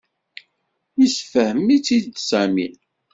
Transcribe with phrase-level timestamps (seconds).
[0.99, 2.67] Yessefhem-itt-id Sami.